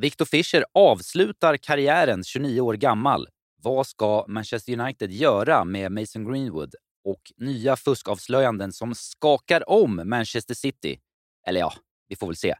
Victor 0.00 0.24
Fischer 0.24 0.64
avslutar 0.74 1.56
karriären 1.56 2.24
29 2.24 2.60
år 2.60 2.74
gammal. 2.74 3.28
Vad 3.62 3.86
ska 3.86 4.24
Manchester 4.28 4.80
United 4.80 5.10
göra 5.10 5.64
med 5.64 5.92
Mason 5.92 6.24
Greenwood 6.32 6.74
och 7.04 7.20
nya 7.36 7.76
fuskavslöjanden 7.76 8.72
som 8.72 8.94
skakar 8.94 9.70
om 9.70 10.02
Manchester 10.04 10.54
City? 10.54 10.98
Eller 11.46 11.60
ja, 11.60 11.72
vi 12.08 12.16
får 12.16 12.26
väl 12.26 12.36
se. 12.36 12.54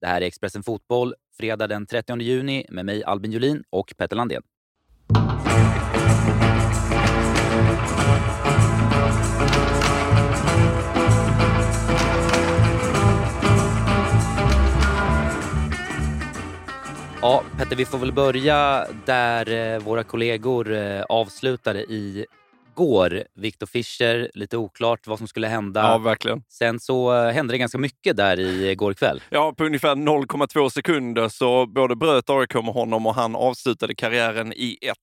Det 0.00 0.06
här 0.06 0.20
är 0.20 0.26
Expressen 0.26 0.62
Fotboll, 0.62 1.14
fredag 1.36 1.66
den 1.66 1.86
30 1.86 2.20
juni 2.20 2.66
med 2.68 2.84
mig 2.84 3.04
Albin 3.04 3.32
Julin 3.32 3.64
och 3.70 3.94
Petter 3.96 4.16
Landén. 4.16 4.42
Ja, 17.26 17.42
Petter, 17.58 17.76
vi 17.76 17.84
får 17.84 17.98
väl 17.98 18.12
börja 18.12 18.86
där 19.06 19.74
eh, 19.74 19.78
våra 19.78 20.04
kollegor 20.04 20.72
eh, 20.72 21.02
avslutade 21.02 21.80
i 21.80 22.26
går. 22.74 23.24
Victor 23.34 23.66
Fischer, 23.66 24.30
lite 24.34 24.56
oklart 24.56 25.06
vad 25.06 25.18
som 25.18 25.28
skulle 25.28 25.46
hända. 25.46 25.80
Ja, 25.80 25.98
verkligen. 25.98 26.42
Sen 26.48 26.80
så 26.80 27.14
eh, 27.14 27.32
hände 27.32 27.54
det 27.54 27.58
ganska 27.58 27.78
mycket 27.78 28.16
där 28.16 28.40
i 28.40 28.74
går 28.74 28.94
kväll. 28.94 29.22
Ja, 29.30 29.52
på 29.52 29.64
ungefär 29.64 29.94
0,2 29.94 30.68
sekunder 30.68 31.28
så 31.28 31.66
både 31.66 31.96
bröt 31.96 32.30
AIK 32.30 32.54
med 32.54 32.74
honom 32.74 33.06
och 33.06 33.14
han 33.14 33.36
avslutade 33.36 33.94
karriären 33.94 34.52
i 34.52 34.78
ett. 34.82 34.96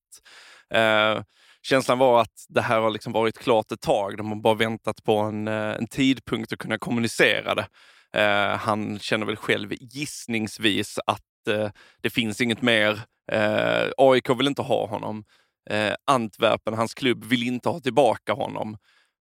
Eh, 0.73 1.23
känslan 1.61 1.97
var 1.97 2.21
att 2.21 2.45
det 2.49 2.61
här 2.61 2.79
har 2.79 2.89
liksom 2.89 3.13
varit 3.13 3.37
klart 3.37 3.71
ett 3.71 3.81
tag. 3.81 4.17
De 4.17 4.27
har 4.27 4.35
bara 4.35 4.55
väntat 4.55 5.03
på 5.03 5.17
en, 5.17 5.47
en 5.47 5.87
tidpunkt 5.87 6.53
att 6.53 6.59
kunna 6.59 6.77
kommunicera 6.77 7.55
det. 7.55 7.67
Eh, 8.15 8.57
han 8.57 8.99
känner 8.99 9.25
väl 9.25 9.35
själv 9.35 9.73
gissningsvis 9.79 10.99
att 11.05 11.21
eh, 11.47 11.69
det 12.01 12.09
finns 12.09 12.41
inget 12.41 12.61
mer. 12.61 12.99
Eh, 13.31 13.89
AIK 13.97 14.29
vill 14.29 14.47
inte 14.47 14.61
ha 14.61 14.87
honom. 14.87 15.23
Eh, 15.69 15.93
Antwerpen, 16.05 16.73
hans 16.73 16.93
klubb, 16.93 17.23
vill 17.23 17.43
inte 17.43 17.69
ha 17.69 17.79
tillbaka 17.79 18.33
honom. 18.33 18.77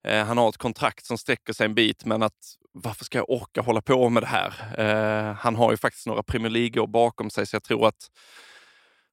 Eh, 0.08 0.26
han 0.26 0.38
har 0.38 0.50
ett 0.50 0.58
kontrakt 0.58 1.06
som 1.06 1.18
sträcker 1.18 1.54
sig 1.54 1.66
en 1.66 1.76
bit, 1.76 2.06
men 2.06 2.24
att 2.24 2.56
varför 2.74 3.06
ska 3.06 3.18
jag 3.18 3.30
orka 3.30 3.62
hålla 3.62 3.82
på 3.82 4.10
med 4.10 4.24
det 4.24 4.28
här? 4.28 4.54
Eh, 4.78 5.36
han 5.36 5.56
har 5.56 5.72
ju 5.72 5.78
faktiskt 5.78 6.08
några 6.08 6.24
Premier 6.24 6.50
League-år 6.50 6.88
bakom 6.88 7.30
sig, 7.30 7.46
så 7.46 7.56
jag 7.56 7.64
tror 7.64 7.88
att 7.88 8.08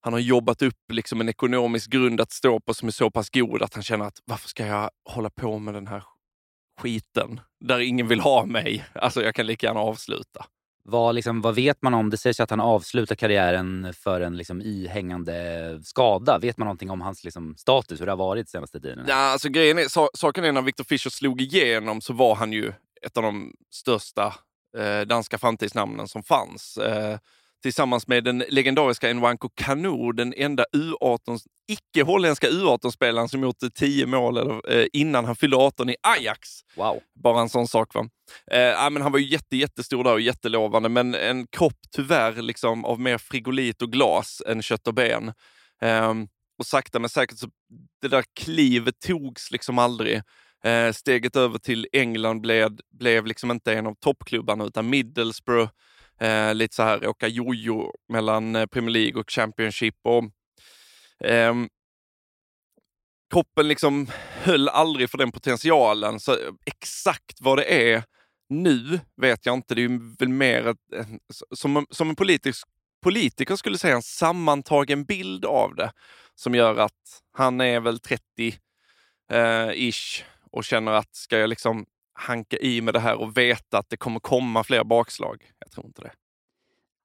han 0.01 0.13
har 0.13 0.21
jobbat 0.21 0.63
upp 0.63 0.93
liksom 0.93 1.21
en 1.21 1.29
ekonomisk 1.29 1.91
grund 1.91 2.21
att 2.21 2.33
stå 2.33 2.61
på 2.61 2.75
som 2.75 2.89
är 2.89 2.93
så 2.93 3.11
pass 3.11 3.31
god 3.31 3.63
att 3.63 3.75
han 3.75 3.83
känner 3.83 4.05
att 4.05 4.19
varför 4.25 4.49
ska 4.49 4.67
jag 4.67 4.91
hålla 5.05 5.31
på 5.31 5.59
med 5.59 5.75
den 5.75 5.87
här 5.87 6.03
skiten 6.81 7.41
där 7.61 7.79
ingen 7.79 8.09
vill 8.09 8.21
ha 8.21 8.45
mig? 8.45 8.85
Alltså 8.95 9.23
jag 9.23 9.35
kan 9.35 9.47
lika 9.47 9.67
gärna 9.67 9.81
avsluta. 9.81 10.47
Vad, 10.91 11.15
liksom, 11.15 11.41
vad 11.41 11.55
vet 11.55 11.83
man 11.83 11.95
om, 11.95 12.11
det 12.11 12.17
sägs 12.17 12.41
att 12.41 12.51
han 12.51 12.61
avslutar 12.61 13.15
karriären 13.15 13.95
för 13.95 14.21
en 14.21 14.37
liksom, 14.37 14.63
ihängande 14.63 15.81
skada. 15.85 16.39
Vet 16.39 16.59
man 16.59 16.67
någonting 16.67 16.91
om 16.91 17.01
hans 17.01 17.25
liksom, 17.25 17.57
status, 17.57 18.01
hur 18.01 18.07
det 18.07 18.13
har 18.13 18.17
varit 18.17 18.49
senaste 18.49 18.81
tiden? 18.81 19.05
Ja, 19.09 19.15
alltså, 19.15 19.49
grejen 19.49 19.79
är, 19.79 20.17
saken 20.17 20.45
är 20.45 20.53
när 20.53 20.63
Victor 20.63 20.85
Fischer 20.85 21.11
slog 21.11 21.41
igenom 21.41 22.01
så 22.01 22.13
var 22.13 22.35
han 22.35 22.53
ju 22.53 22.73
ett 23.03 23.17
av 23.17 23.23
de 23.23 23.53
största 23.71 24.35
eh, 24.79 25.01
danska 25.01 25.39
framtidsnamnen 25.39 26.09
som 26.09 26.23
fanns. 26.23 26.77
Eh, 26.77 27.19
tillsammans 27.63 28.09
med 28.09 28.25
den 28.25 28.45
legendariska 28.49 29.13
Nwanko 29.13 29.49
Kanu, 29.49 30.13
den 30.13 30.35
enda 30.37 30.65
U18, 30.73 31.39
icke-holländska 31.69 32.49
U18-spelaren 32.49 33.29
som 33.29 33.43
gjort 33.43 33.57
10 33.75 34.07
mål 34.07 34.37
eller, 34.37 34.73
eh, 34.73 34.87
innan 34.93 35.25
han 35.25 35.37
fyllde 35.37 35.57
18 35.57 35.91
i 35.91 35.97
Ajax. 36.03 36.49
Wow. 36.77 37.01
Bara 37.25 37.41
en 37.41 37.49
sån 37.49 37.69
sak. 37.69 37.95
Va? 37.95 38.09
Eh, 38.51 38.91
men 38.91 39.03
han 39.03 39.13
var 39.13 39.19
ju 39.19 39.27
jätte, 39.27 39.57
jättestor 39.57 40.05
där 40.05 40.13
och 40.13 40.21
jättelovande, 40.21 40.89
men 40.89 41.15
en 41.15 41.47
kropp 41.47 41.79
tyvärr 41.97 42.43
liksom 42.43 42.85
av 42.85 43.01
mer 43.01 43.19
frigolit 43.19 43.83
och 43.83 43.93
glas 43.93 44.43
än 44.47 44.63
kött 44.63 44.87
och 44.87 44.95
ben. 44.95 45.33
Eh, 45.83 46.15
och 46.59 46.67
sakta 46.67 46.99
men 46.99 47.11
säkert, 47.11 47.39
så 47.39 47.49
det 48.03 48.09
där 48.09 48.25
klivet 48.41 49.01
togs 49.01 49.51
liksom 49.51 49.79
aldrig. 49.79 50.23
Eh, 50.65 50.93
steget 50.93 51.37
över 51.37 51.59
till 51.59 51.87
England 51.93 52.41
blev, 52.41 52.77
blev 52.99 53.27
liksom 53.27 53.51
inte 53.51 53.75
en 53.75 53.87
av 53.87 53.95
toppklubbarna 53.95 54.65
utan 54.65 54.91
Middlesbrough 54.91 55.71
Eh, 56.21 56.55
lite 56.55 56.75
så 56.75 56.83
här 56.83 57.07
åka 57.07 57.29
jojo 57.29 57.93
mellan 58.09 58.57
eh, 58.57 58.67
Premier 58.67 58.91
League 58.91 59.21
och 59.21 59.31
Championship. 59.31 59.95
Och, 60.03 60.25
eh, 61.29 61.55
kroppen 63.33 63.69
liksom 63.69 64.07
höll 64.43 64.69
aldrig 64.69 65.11
för 65.11 65.19
den 65.19 65.33
potentialen. 65.33 66.21
Så 66.21 66.33
eh, 66.33 66.53
exakt 66.67 67.41
vad 67.41 67.59
det 67.59 67.93
är 67.93 68.03
nu 68.49 69.01
vet 69.17 69.47
jag 69.47 69.55
inte. 69.55 69.75
Det 69.75 69.85
är 69.85 70.19
väl 70.19 70.29
mer 70.29 70.67
ett, 70.67 70.93
eh, 70.95 71.07
som, 71.55 71.87
som 71.91 72.11
en 72.11 72.17
politisk, 72.17 72.69
politiker 73.03 73.57
skulle 73.57 73.79
säga 73.79 73.95
en 73.95 74.03
sammantagen 74.03 75.05
bild 75.05 75.45
av 75.45 75.75
det 75.75 75.93
som 76.35 76.55
gör 76.55 76.77
att 76.77 77.23
han 77.33 77.61
är 77.61 77.81
väl 77.81 77.99
30-ish 77.99 80.21
eh, 80.21 80.27
och 80.51 80.65
känner 80.65 80.93
att 80.93 81.17
ska 81.17 81.39
jag 81.39 81.51
liksom 81.51 81.87
hanka 82.19 82.57
i 82.57 82.81
med 82.81 82.95
det 82.95 83.01
här 83.01 83.15
och 83.15 83.37
veta 83.37 83.79
att 83.79 83.91
det 83.91 83.97
kommer 83.97 84.21
komma 84.21 84.65
fler 84.65 84.85
bakslag. 84.85 85.43
Jag 85.59 85.71
tror 85.71 85.87
inte 85.87 86.03
det. 86.03 86.13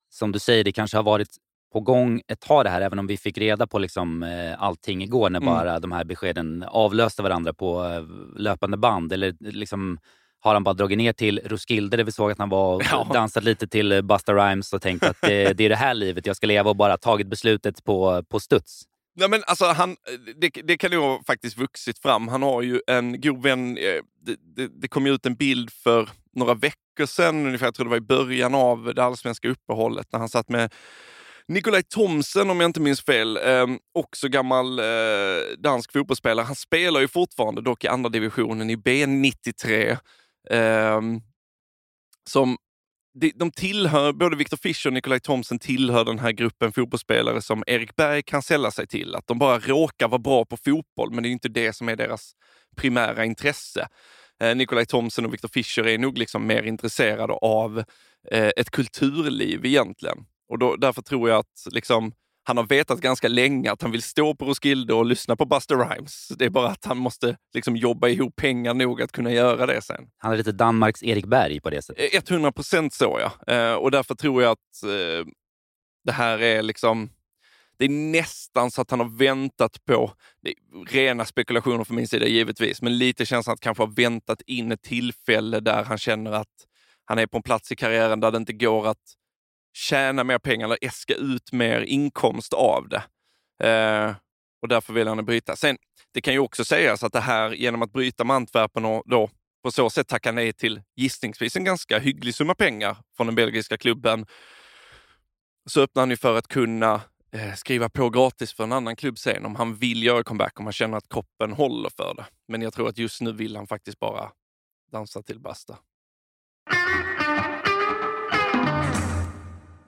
Som 0.09 0.31
du 0.31 0.40
säger, 0.40 0.63
det 0.63 0.72
kanske 0.72 0.97
har 0.97 1.03
varit 1.03 1.38
på 1.74 1.79
gång 1.79 2.22
ett 2.28 2.40
tag 2.40 2.66
det 2.66 2.69
här, 2.69 2.81
även 2.81 3.00
om 3.00 3.07
vi 3.07 3.18
fick 3.18 3.38
reda 3.38 3.68
på 3.68 3.79
liksom, 3.79 4.23
eh, 4.23 4.63
allting 4.63 5.03
igår 5.03 5.29
när 5.29 5.40
mm. 5.40 5.53
bara 5.53 5.79
de 5.79 5.91
här 5.91 6.03
beskeden 6.03 6.66
avlöste 6.68 7.23
varandra 7.23 7.53
på 7.53 7.85
eh, 7.85 8.03
löpande 8.40 8.78
band. 8.78 9.13
Eller 9.13 9.35
liksom, 9.40 10.00
har 10.40 10.53
han 10.53 10.63
bara 10.63 10.73
dragit 10.73 10.97
ner 10.97 11.13
till 11.13 11.41
Roskilde 11.46 11.97
där 11.97 12.03
vi 12.03 12.12
såg 12.12 12.31
att 12.31 12.40
han 12.40 12.50
var 12.50 12.75
och 12.75 12.84
ja. 12.91 13.07
dansat 13.13 13.44
lite 13.44 13.68
till 13.68 13.91
eh, 13.91 14.02
Busta 14.02 14.34
Rhymes 14.34 14.73
och 14.73 14.81
tänkt 14.81 15.06
att 15.06 15.18
det, 15.22 15.53
det, 15.53 15.63
är 15.63 15.69
det 15.69 15.75
här 15.75 15.94
livet 15.94 16.25
jag 16.25 16.35
ska 16.35 16.47
leva 16.47 16.69
och 16.69 16.75
bara 16.75 16.97
tagit 16.97 17.28
beslutet 17.28 17.84
på, 17.84 18.23
på 18.23 18.40
studs. 18.40 18.84
Nej, 19.16 19.29
men 19.29 19.44
alltså, 19.47 19.66
han, 19.66 19.90
eh, 19.90 20.35
det, 20.35 20.50
det 20.50 20.78
kan 20.78 20.91
nog 20.91 21.03
ha 21.03 21.24
faktiskt 21.28 21.57
vuxit 21.57 22.00
fram. 22.00 22.28
Han 22.28 22.44
har 22.44 22.62
ju 22.62 22.81
en 22.88 23.22
god 23.22 23.44
vän. 23.44 23.78
Eh, 23.78 24.01
det, 24.25 24.35
det, 24.56 24.81
det 24.81 24.88
kom 24.88 25.06
ju 25.06 25.13
ut 25.13 25.25
en 25.25 25.35
bild 25.35 25.69
för 25.74 26.09
några 26.35 26.53
veckor 26.53 27.06
sedan, 27.06 27.46
ungefär, 27.46 27.68
jag 27.68 27.75
tror 27.75 27.85
det 27.85 27.90
var 27.90 27.97
i 27.97 28.02
början 28.02 28.56
av 28.56 28.94
det 28.96 29.03
allsvenska 29.03 29.50
uppehållet, 29.50 30.07
när 30.12 30.19
han 30.19 30.29
satt 30.29 30.50
med 30.50 30.73
Nikolaj 31.47 31.84
Thomsen, 31.84 32.50
om 32.50 32.59
jag 32.59 32.69
inte 32.69 32.81
minns 32.81 33.02
fel, 33.02 33.38
eh, 33.38 33.68
också 33.94 34.28
gammal 34.28 34.79
eh, 34.79 34.85
dansk 35.57 35.91
fotbollsspelare. 35.91 36.46
Han 36.46 36.56
spelar 36.56 37.00
ju 37.00 37.07
fortfarande, 37.07 37.62
dock 37.62 37.84
i 37.84 37.88
andra 37.88 38.09
divisionen 38.09 38.69
i 38.69 38.75
B93. 38.75 39.97
Eh, 40.50 41.02
som 42.29 42.57
de 43.35 43.51
tillhör, 43.51 44.13
både 44.13 44.35
Victor 44.35 44.57
Fischer 44.57 44.90
och 44.90 44.94
Nikolaj 44.94 45.19
Thomsen 45.19 45.59
tillhör 45.59 46.06
den 46.06 46.19
här 46.19 46.31
gruppen 46.31 46.72
fotbollsspelare 46.72 47.41
som 47.41 47.63
Erik 47.68 47.96
Berg 47.96 48.24
kan 48.24 48.41
sälla 48.41 48.72
sig 48.72 48.88
till. 48.88 49.16
Att 49.16 49.28
de 49.28 49.40
bara 49.40 49.59
råkar 49.59 50.07
vara 50.07 50.19
bra 50.19 50.46
på 50.46 50.57
fotboll, 50.57 51.12
men 51.12 51.23
det 51.23 51.29
är 51.29 51.31
inte 51.31 51.50
det 51.50 51.73
som 51.73 51.90
är 51.90 51.96
deras 51.96 52.31
primära 52.75 53.25
intresse. 53.25 53.88
Eh, 54.41 54.56
Nikolaj 54.56 54.85
Thomsen 54.85 55.25
och 55.25 55.34
Victor 55.34 55.47
Fischer 55.47 55.88
är 55.88 55.97
nog 55.97 56.18
liksom 56.18 56.47
mer 56.47 56.63
intresserade 56.63 57.34
av 57.34 57.84
eh, 58.31 58.52
ett 58.57 58.72
kulturliv 58.72 59.66
egentligen. 59.66 60.18
Och 60.50 60.59
då, 60.59 60.75
därför 60.75 61.02
tror 61.02 61.29
jag 61.29 61.40
att 61.40 61.68
liksom, 61.72 62.13
han 62.43 62.57
har 62.57 62.63
vetat 62.63 63.01
ganska 63.01 63.27
länge 63.27 63.71
att 63.71 63.81
han 63.81 63.91
vill 63.91 64.01
stå 64.01 64.35
på 64.35 64.45
Roskilde 64.45 64.93
och 64.93 65.05
lyssna 65.05 65.35
på 65.35 65.45
Buster 65.45 65.75
Rhymes. 65.75 66.27
Det 66.27 66.45
är 66.45 66.49
bara 66.49 66.67
att 66.67 66.85
han 66.85 66.97
måste 66.97 67.37
liksom 67.53 67.75
jobba 67.75 68.07
ihop 68.07 68.35
pengar 68.35 68.73
nog 68.73 69.01
att 69.01 69.11
kunna 69.11 69.31
göra 69.31 69.65
det 69.65 69.81
sen. 69.81 70.07
Han 70.17 70.33
är 70.33 70.37
lite 70.37 70.51
Danmarks 70.51 71.03
Erik 71.03 71.25
Berg 71.25 71.61
på 71.61 71.69
det 71.69 71.81
sättet. 71.81 72.29
100 72.29 72.47
eh, 72.47 72.51
procent 72.51 72.93
så 72.93 73.19
ja. 73.19 73.53
Eh, 73.53 73.73
och 73.73 73.91
därför 73.91 74.15
tror 74.15 74.43
jag 74.43 74.51
att 74.51 74.83
eh, 74.83 75.27
det 76.03 76.11
här 76.11 76.41
är 76.41 76.61
liksom 76.61 77.09
det 77.77 77.85
är 77.85 77.89
nästan 77.89 78.71
så 78.71 78.81
att 78.81 78.91
han 78.91 78.99
har 78.99 79.17
väntat 79.17 79.85
på, 79.85 80.11
rena 80.87 81.25
spekulationer 81.25 81.83
från 81.83 81.95
min 81.95 82.07
sida 82.07 82.27
givetvis, 82.27 82.81
men 82.81 82.97
lite 82.97 83.25
känslan 83.25 83.53
att 83.53 83.59
kanske 83.59 83.83
har 83.83 83.87
väntat 83.87 84.41
in 84.41 84.71
ett 84.71 84.81
tillfälle 84.81 85.59
där 85.59 85.83
han 85.83 85.97
känner 85.97 86.31
att 86.31 86.67
han 87.05 87.19
är 87.19 87.27
på 87.27 87.37
en 87.37 87.43
plats 87.43 87.71
i 87.71 87.75
karriären 87.75 88.19
där 88.19 88.31
det 88.31 88.37
inte 88.37 88.53
går 88.53 88.87
att 88.87 89.15
tjäna 89.73 90.23
mer 90.23 90.39
pengar 90.39 90.66
eller 90.66 90.78
äska 90.81 91.13
ut 91.13 91.51
mer 91.51 91.81
inkomst 91.81 92.53
av 92.53 92.90
det. 92.90 93.03
Eh, 93.67 94.16
och 94.61 94.67
därför 94.67 94.93
vill 94.93 95.08
han 95.08 95.25
bryta. 95.25 95.55
Sen, 95.55 95.78
det 96.14 96.22
kan 96.22 96.34
ju 96.34 96.40
också 96.40 96.66
sägas 96.66 97.03
att 97.03 97.14
det 97.14 97.20
här, 97.20 97.52
genom 97.52 97.81
att 97.81 97.91
bryta 97.91 98.23
med 98.23 98.35
Antwerpen 98.35 98.85
och 98.85 99.03
då 99.05 99.29
på 99.64 99.72
så 99.72 99.90
sätt 99.90 100.08
tacka 100.08 100.31
nej 100.31 100.53
till 100.53 100.81
gissningsvis 100.96 101.55
en 101.55 101.64
ganska 101.64 101.99
hygglig 101.99 102.35
summa 102.35 102.55
pengar 102.55 102.97
från 103.17 103.28
den 103.28 103.35
belgiska 103.35 103.78
klubben, 103.78 104.25
så 105.66 105.81
öppnar 105.81 106.02
han 106.02 106.09
ju 106.09 106.17
för 106.17 106.37
att 106.37 106.47
kunna 106.47 107.02
eh, 107.31 107.53
skriva 107.55 107.90
på 107.90 108.09
gratis 108.09 108.53
för 108.53 108.64
en 108.64 108.72
annan 108.72 108.96
klubb 108.96 109.17
sen 109.17 109.46
om 109.46 109.55
han 109.55 109.75
vill 109.75 110.03
göra 110.03 110.23
comeback, 110.23 110.59
om 110.59 110.66
han 110.66 110.73
känner 110.73 110.97
att 110.97 111.09
kroppen 111.09 111.53
håller 111.53 111.90
för 111.90 112.14
det. 112.14 112.25
Men 112.47 112.61
jag 112.61 112.73
tror 112.73 112.90
att 112.90 112.97
just 112.97 113.22
nu 113.22 113.31
vill 113.31 113.55
han 113.55 113.67
faktiskt 113.67 113.99
bara 113.99 114.31
dansa 114.91 115.23
till 115.23 115.40
basta. 115.40 115.78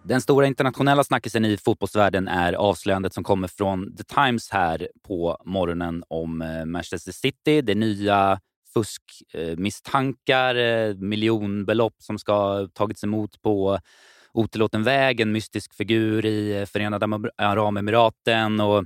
Den 0.08 0.22
stora 0.22 0.48
internationella 0.48 1.04
snackisen 1.04 1.46
i 1.46 1.58
fotbollsvärlden 1.58 2.28
är 2.28 2.54
avslöjandet 2.54 3.14
som 3.14 3.24
kommer 3.24 3.48
från 3.48 3.96
The 3.96 4.04
Times 4.04 4.50
här 4.50 4.88
på 5.08 5.38
morgonen 5.46 6.04
om 6.08 6.42
eh, 6.42 6.66
Manchester 6.66 7.12
City. 7.12 7.62
Det 7.62 7.76
nya 7.76 8.40
fuskmisstankar, 8.74 10.56
eh, 10.56 10.96
miljonbelopp 10.96 11.96
som 11.98 12.20
ska 12.20 12.34
ha 12.34 12.68
tagits 12.68 13.04
emot 13.04 13.42
på 13.42 13.80
otillåten 14.34 14.84
väg, 14.84 15.20
en 15.20 15.32
mystisk 15.32 15.74
figur 15.74 16.26
i 16.26 16.60
eh, 16.60 16.66
Förenade 16.66 17.32
Arabemiraten. 17.38 18.60
Och, 18.60 18.86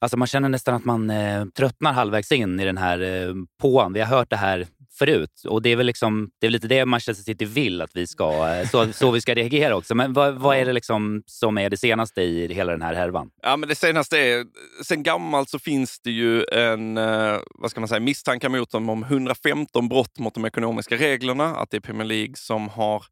alltså 0.00 0.16
man 0.16 0.28
känner 0.28 0.48
nästan 0.48 0.74
att 0.74 0.84
man 0.84 1.10
eh, 1.10 1.44
tröttnar 1.44 1.92
halvvägs 1.92 2.32
in 2.32 2.60
i 2.60 2.64
den 2.64 2.78
här 2.78 3.00
eh, 3.00 3.34
påan. 3.60 3.92
Vi 3.92 4.00
har 4.00 4.06
hört 4.16 4.30
det 4.30 4.36
här 4.36 4.66
förut. 4.98 5.42
Och 5.48 5.62
det 5.62 5.70
är 5.70 5.76
väl 5.76 5.86
liksom, 5.86 6.30
det 6.40 6.46
är 6.46 6.50
lite 6.50 6.68
det 6.68 6.84
Manchester 6.84 7.24
City 7.24 7.44
vill 7.44 7.82
att 7.82 7.90
vi 7.94 8.06
ska, 8.06 8.48
eh, 8.48 8.68
så, 8.68 8.92
så 8.92 9.10
vi 9.10 9.20
ska 9.20 9.34
reagera 9.34 9.76
också. 9.76 9.94
Men 9.94 10.12
vad, 10.12 10.34
vad, 10.34 10.56
är 10.56 10.64
det 10.64 10.72
liksom 10.72 11.22
som 11.26 11.58
är 11.58 11.70
det 11.70 11.76
senaste 11.76 12.22
i 12.22 12.54
hela 12.54 12.72
den 12.72 12.82
här 12.82 12.94
härvan? 12.94 13.30
Ja, 13.42 13.56
men 13.56 13.68
det 13.68 13.74
senaste 13.74 14.18
är, 14.18 14.44
sen 14.84 15.02
gammalt 15.02 15.50
så 15.50 15.58
finns 15.58 16.00
det 16.00 16.10
ju 16.10 16.44
en 16.44 16.96
eh, 16.96 17.38
vad 17.54 17.70
ska 17.70 17.80
man 17.80 17.88
säga, 17.88 18.00
misstankar 18.00 18.48
mot 18.48 18.70
dem 18.70 18.90
om 18.90 19.02
115 19.02 19.88
brott 19.88 20.18
mot 20.18 20.34
de 20.34 20.44
ekonomiska 20.44 20.96
reglerna. 20.96 21.56
Att 21.56 21.70
det 21.70 21.76
är 21.76 21.80
Premier 21.80 22.06
League 22.06 22.34
som 22.36 22.68
har 22.68 23.04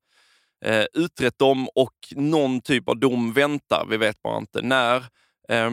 eh, 0.65 0.85
utrett 0.95 1.39
dem 1.39 1.69
och 1.75 1.95
någon 2.11 2.61
typ 2.61 2.89
av 2.89 2.99
dom 2.99 3.33
väntar. 3.33 3.87
Vi 3.91 3.97
vet 3.97 4.23
bara 4.23 4.39
inte 4.39 4.63
när. 4.63 4.97
Eh, 5.49 5.71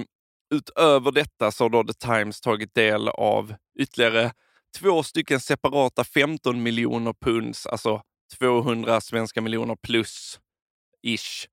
utöver 0.54 1.12
detta 1.12 1.52
så 1.52 1.64
har 1.64 1.70
då 1.70 1.84
The 1.84 1.94
Times 1.94 2.42
tagit 2.42 2.76
del 2.76 3.08
av 3.08 3.54
ytterligare 3.80 4.32
två 4.80 5.04
stycken 5.04 5.40
separata 5.40 6.04
15 6.04 6.64
miljoner 6.64 7.14
punds, 7.14 7.66
alltså 7.66 8.02
200 8.40 9.02
svenska 9.02 9.42
miljoner 9.42 9.76
plus 9.76 10.40
ish 11.04 11.48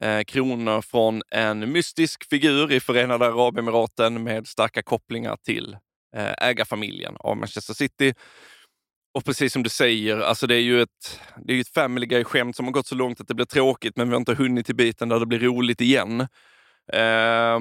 eh, 0.00 0.22
kronor 0.22 0.82
från 0.82 1.22
en 1.30 1.72
mystisk 1.72 2.28
figur 2.30 2.72
i 2.72 2.80
Förenade 2.80 3.26
Arabemiraten 3.26 4.22
med 4.22 4.46
starka 4.46 4.82
kopplingar 4.82 5.36
till 5.36 5.76
eh, 6.16 6.48
ägarfamiljen 6.48 7.16
av 7.18 7.36
Manchester 7.36 7.74
City. 7.74 8.14
Och 9.14 9.24
precis 9.24 9.52
som 9.52 9.62
du 9.62 9.70
säger, 9.70 10.18
alltså 10.18 10.46
det 10.46 10.54
är 10.54 10.60
ju 10.60 10.82
ett, 10.82 11.20
det 11.44 11.54
är 11.54 11.60
ett 11.60 11.68
Family 11.68 12.06
Guy-skämt 12.06 12.56
som 12.56 12.64
har 12.64 12.72
gått 12.72 12.86
så 12.86 12.94
långt 12.94 13.20
att 13.20 13.28
det 13.28 13.34
blir 13.34 13.46
tråkigt, 13.46 13.96
men 13.96 14.08
vi 14.08 14.14
har 14.14 14.20
inte 14.20 14.34
hunnit 14.34 14.66
till 14.66 14.76
biten 14.76 15.08
där 15.08 15.20
det 15.20 15.26
blir 15.26 15.38
roligt 15.38 15.80
igen. 15.80 16.20
Eh, 16.92 17.60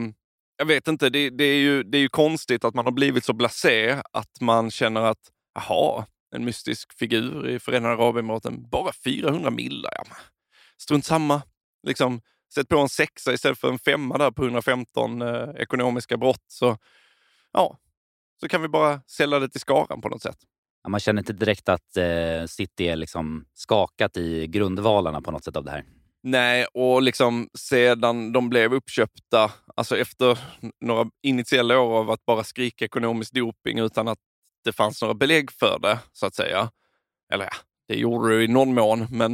jag 0.61 0.65
vet 0.65 0.87
inte, 0.87 1.09
det, 1.09 1.29
det, 1.29 1.43
är 1.43 1.57
ju, 1.57 1.83
det 1.83 1.97
är 1.97 2.01
ju 2.01 2.09
konstigt 2.09 2.65
att 2.65 2.73
man 2.73 2.85
har 2.85 2.91
blivit 2.91 3.25
så 3.25 3.33
blasé 3.33 4.01
att 4.11 4.41
man 4.41 4.71
känner 4.71 5.01
att, 5.01 5.17
jaha, 5.53 6.05
en 6.35 6.45
mystisk 6.45 6.93
figur 6.93 7.49
i 7.49 7.59
Förenade 7.59 7.93
Arabemiraten, 7.93 8.69
bara 8.69 8.91
400 9.03 9.49
millar. 9.49 9.91
Ja, 9.95 10.03
strunt 10.77 11.05
samma. 11.05 11.41
Liksom, 11.87 12.21
sätt 12.53 12.67
på 12.67 12.79
en 12.79 12.89
sexa 12.89 13.33
istället 13.33 13.59
för 13.59 13.71
en 13.71 13.79
femma 13.79 14.17
där 14.17 14.31
på 14.31 14.43
115 14.43 15.21
eh, 15.21 15.49
ekonomiska 15.57 16.17
brott. 16.17 16.45
Så, 16.47 16.77
ja, 17.51 17.77
så 18.39 18.47
kan 18.47 18.61
vi 18.61 18.67
bara 18.67 19.01
sälja 19.01 19.39
det 19.39 19.49
till 19.49 19.61
skaran 19.61 20.01
på 20.01 20.09
något 20.09 20.21
sätt. 20.21 20.37
Ja, 20.83 20.89
man 20.89 20.99
känner 20.99 21.21
inte 21.21 21.33
direkt 21.33 21.69
att 21.69 21.97
eh, 21.97 22.45
City 22.47 22.87
är 22.87 22.95
liksom 22.95 23.45
skakat 23.53 24.17
i 24.17 24.47
grundvalarna 24.47 25.21
på 25.21 25.31
något 25.31 25.43
sätt 25.43 25.57
av 25.57 25.63
det 25.63 25.71
här. 25.71 25.85
Nej, 26.23 26.65
och 26.73 27.01
liksom 27.01 27.49
sedan 27.57 28.31
de 28.31 28.49
blev 28.49 28.73
uppköpta, 28.73 29.51
alltså 29.75 29.97
efter 29.97 30.39
några 30.81 31.09
initiella 31.21 31.79
år 31.79 31.99
av 31.99 32.11
att 32.11 32.25
bara 32.25 32.43
skrika 32.43 32.85
ekonomisk 32.85 33.33
doping 33.33 33.79
utan 33.79 34.07
att 34.07 34.19
det 34.63 34.73
fanns 34.73 35.01
några 35.01 35.13
belägg 35.13 35.51
för 35.51 35.79
det, 35.81 35.99
så 36.11 36.25
att 36.25 36.35
säga. 36.35 36.71
Eller 37.33 37.45
ja, 37.45 37.51
det 37.87 37.95
gjorde 37.95 38.37
det 38.37 38.43
i 38.43 38.47
någon 38.47 38.73
mån, 38.73 39.07
men 39.11 39.33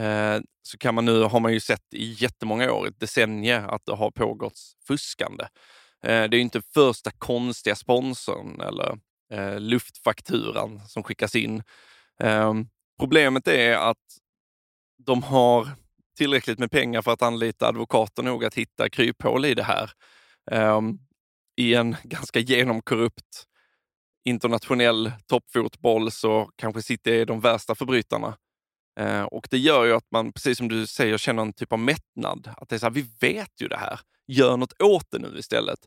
eh, 0.00 0.42
så 0.62 0.78
kan 0.78 0.94
man 0.94 1.04
nu, 1.04 1.22
har 1.22 1.40
man 1.40 1.52
ju 1.52 1.60
sett 1.60 1.94
i 1.94 2.16
jättemånga 2.18 2.72
år, 2.72 2.86
ett 2.88 3.00
decennium, 3.00 3.68
att 3.68 3.86
det 3.86 3.94
har 3.94 4.10
pågått 4.10 4.58
fuskande. 4.86 5.44
Eh, 6.04 6.24
det 6.24 6.36
är 6.36 6.40
inte 6.40 6.62
första 6.62 7.10
konstiga 7.10 7.76
sponsorn 7.76 8.60
eller 8.60 8.98
eh, 9.32 9.60
luftfakturan 9.60 10.80
som 10.86 11.02
skickas 11.02 11.34
in. 11.34 11.62
Eh, 12.20 12.54
problemet 13.00 13.48
är 13.48 13.76
att 13.76 13.96
de 15.06 15.22
har 15.22 15.68
tillräckligt 16.20 16.58
med 16.58 16.70
pengar 16.70 17.02
för 17.02 17.12
att 17.12 17.22
anlita 17.22 17.68
advokater 17.68 18.22
nog 18.22 18.44
att 18.44 18.54
hitta 18.54 18.88
kryphål 18.88 19.44
i 19.44 19.54
det 19.54 19.62
här. 19.62 19.90
Um, 20.50 20.98
I 21.56 21.74
en 21.74 21.96
ganska 22.04 22.38
genomkorrupt 22.38 23.46
internationell 24.24 25.12
toppfotboll 25.26 26.10
så 26.10 26.50
kanske 26.56 26.82
City 26.82 27.20
är 27.20 27.26
de 27.26 27.40
värsta 27.40 27.74
förbrytarna. 27.74 28.36
Uh, 29.00 29.22
och 29.22 29.48
det 29.50 29.58
gör 29.58 29.84
ju 29.84 29.92
att 29.92 30.10
man, 30.10 30.32
precis 30.32 30.58
som 30.58 30.68
du 30.68 30.86
säger, 30.86 31.18
känner 31.18 31.42
en 31.42 31.52
typ 31.52 31.72
av 31.72 31.78
mättnad. 31.78 32.50
Att 32.56 32.68
det 32.68 32.76
är 32.76 32.78
så 32.78 32.86
här, 32.86 32.92
vi 32.92 33.06
vet 33.20 33.60
ju 33.60 33.68
det 33.68 33.78
här. 33.78 34.00
Gör 34.26 34.56
något 34.56 34.82
åt 34.82 35.10
det 35.10 35.18
nu 35.18 35.38
istället. 35.38 35.78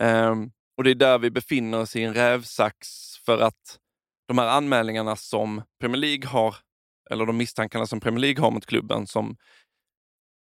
Um, 0.00 0.52
och 0.76 0.84
det 0.84 0.90
är 0.90 0.94
där 0.94 1.18
vi 1.18 1.30
befinner 1.30 1.80
oss 1.80 1.96
i 1.96 2.02
en 2.02 2.14
rävsax 2.14 2.88
för 3.26 3.38
att 3.38 3.78
de 4.28 4.38
här 4.38 4.48
anmälningarna 4.48 5.16
som 5.16 5.62
Premier 5.80 6.00
League 6.00 6.26
har, 6.26 6.56
eller 7.10 7.26
de 7.26 7.36
misstankarna 7.36 7.86
som 7.86 8.00
Premier 8.00 8.20
League 8.20 8.40
har 8.40 8.50
mot 8.50 8.66
klubben 8.66 9.06
som 9.06 9.36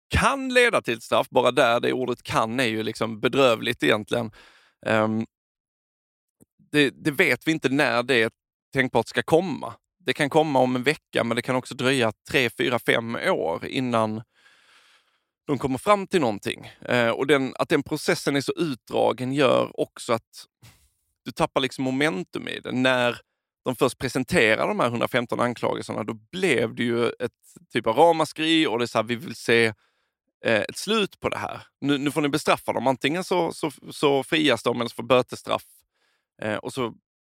kan 0.09 0.53
leda 0.53 0.81
till 0.81 0.93
ett 0.93 1.03
straff. 1.03 1.29
Bara 1.29 1.51
där, 1.51 1.79
det 1.79 1.93
ordet 1.93 2.23
kan 2.23 2.59
är 2.59 2.65
ju 2.65 2.83
liksom 2.83 3.19
bedrövligt 3.19 3.83
egentligen. 3.83 4.31
Um, 4.85 5.25
det, 6.71 6.89
det, 6.89 7.11
vet 7.11 7.47
vi 7.47 7.51
inte 7.51 7.69
när 7.69 8.03
det 8.03 8.33
tänkbart 8.73 9.07
ska 9.07 9.23
komma. 9.23 9.73
Det 10.05 10.13
kan 10.13 10.29
komma 10.29 10.59
om 10.59 10.75
en 10.75 10.83
vecka, 10.83 11.23
men 11.23 11.35
det 11.35 11.41
kan 11.41 11.55
också 11.55 11.75
dröja 11.75 12.11
tre, 12.29 12.49
fyra, 12.49 12.79
fem 12.79 13.15
år 13.15 13.65
innan 13.65 14.21
de 15.47 15.57
kommer 15.57 15.77
fram 15.77 16.07
till 16.07 16.21
någonting. 16.21 16.71
Uh, 16.91 17.09
och 17.09 17.27
den, 17.27 17.53
att 17.59 17.69
den 17.69 17.83
processen 17.83 18.35
är 18.35 18.41
så 18.41 18.53
utdragen 18.57 19.33
gör 19.33 19.79
också 19.79 20.13
att 20.13 20.45
du 21.25 21.31
tappar 21.31 21.61
liksom 21.61 21.83
momentum 21.83 22.47
i 22.47 22.59
det. 22.59 22.71
När 22.71 23.21
de 23.65 23.75
först 23.75 23.97
presenterar 23.97 24.67
de 24.67 24.79
här 24.79 24.87
115 24.87 25.39
anklagelserna, 25.39 26.03
då 26.03 26.13
blev 26.13 26.75
det 26.75 26.83
ju 26.83 27.09
ett 27.09 27.31
typ 27.73 27.87
av 27.87 27.95
ramaskri 27.95 28.67
och 28.67 28.79
det 28.79 28.85
är 28.85 28.87
så 28.87 28.97
här, 28.97 29.03
vi 29.03 29.15
vill 29.15 29.35
se 29.35 29.65
eh, 29.65 29.73
Eh, 30.45 30.61
ett 30.61 30.77
slut 30.77 31.19
på 31.19 31.29
det 31.29 31.37
här. 31.37 31.61
Nu, 31.81 31.97
nu 31.97 32.11
får 32.11 32.21
ni 32.21 32.29
bestraffa 32.29 32.73
dem. 32.73 32.87
Antingen 32.87 33.23
så, 33.23 33.53
så, 33.53 33.71
så 33.91 34.23
frias 34.23 34.63
de 34.63 34.79
eller 34.79 34.89
så 34.89 34.95
får 34.95 35.03
bötesstraff. 35.03 35.65
Eh, 36.41 36.55
och 36.55 36.73
så 36.73 36.93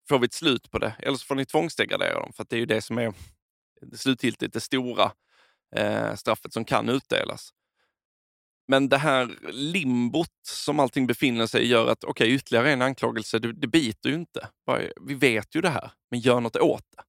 får 0.08 0.19
vi 0.19 0.25
ett 0.25 0.32
slut 0.32 0.70
på 0.70 0.79
det. 0.79 0.94
Eller 0.99 1.17
så 1.17 1.26
får 1.26 1.35
ni 1.35 1.47
tvångsdegradera 1.47 2.20
dem. 2.20 2.32
För 2.32 2.47
det 2.49 2.56
är 2.56 2.61
ju 2.61 2.67
det 2.67 2.82
som 2.82 2.99
är 2.99 3.12
slutgiltigt 3.94 4.52
det 4.52 4.61
stora 4.61 5.12
eh, 5.76 6.14
straffet 6.14 6.52
som 6.52 6.64
kan 6.64 6.88
utdelas. 6.88 7.50
Men 8.69 8.88
det 8.88 8.99
här 8.99 9.38
limbot 9.52 10.29
som 10.49 10.81
allting 10.81 11.06
befinner 11.06 11.47
sig 11.47 11.62
i 11.62 11.69
gör 11.69 11.88
att 11.93 12.05
okej, 12.05 12.25
okay, 12.25 12.35
ytterligare 12.35 12.73
en 12.73 12.82
anklagelse, 12.82 13.38
det, 13.38 13.52
det 13.52 13.67
biter 13.67 14.08
ju 14.08 14.14
inte. 14.14 14.49
Vi 15.00 15.14
vet 15.14 15.55
ju 15.56 15.61
det 15.61 15.69
här, 15.69 15.93
men 16.11 16.20
gör 16.20 16.41
något 16.41 16.56
åt 16.56 16.85
det. 16.97 17.02